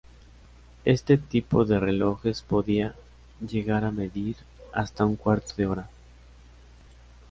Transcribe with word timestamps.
Este 0.83 1.19
tipo 1.19 1.63
de 1.63 1.79
relojes 1.79 2.41
podía 2.41 2.95
llegara 3.39 3.91
medir 3.91 4.35
hasta 4.73 5.05
un 5.05 5.15
cuarto 5.15 5.53
de 5.57 5.67
hora. 5.67 5.89